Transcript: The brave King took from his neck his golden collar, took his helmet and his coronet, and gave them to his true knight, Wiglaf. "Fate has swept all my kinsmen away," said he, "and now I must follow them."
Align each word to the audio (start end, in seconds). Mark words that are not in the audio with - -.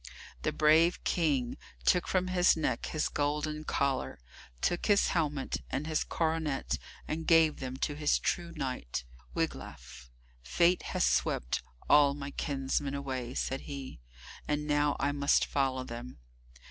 The 0.41 0.51
brave 0.51 1.03
King 1.03 1.57
took 1.85 2.07
from 2.07 2.29
his 2.29 2.57
neck 2.57 2.87
his 2.87 3.07
golden 3.07 3.63
collar, 3.65 4.17
took 4.59 4.87
his 4.87 5.09
helmet 5.09 5.57
and 5.69 5.85
his 5.85 6.03
coronet, 6.03 6.79
and 7.07 7.27
gave 7.27 7.57
them 7.59 7.77
to 7.85 7.93
his 7.93 8.17
true 8.17 8.51
knight, 8.55 9.03
Wiglaf. 9.35 10.09
"Fate 10.41 10.81
has 10.97 11.05
swept 11.05 11.61
all 11.87 12.15
my 12.15 12.31
kinsmen 12.31 12.95
away," 12.95 13.35
said 13.35 13.61
he, 13.69 13.99
"and 14.47 14.65
now 14.65 14.95
I 14.99 15.11
must 15.11 15.45
follow 15.45 15.83
them." 15.83 16.17